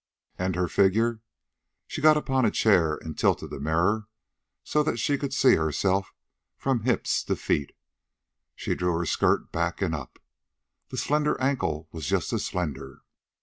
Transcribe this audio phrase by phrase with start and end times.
[0.35, 1.19] And her figure!
[1.85, 4.07] She got upon a chair and tilted the mirror
[4.63, 6.11] so that she could see herself
[6.57, 7.73] from hips to feet.
[8.55, 10.17] She drew her skirt back and up.
[10.89, 13.01] The slender ankle was just as slender.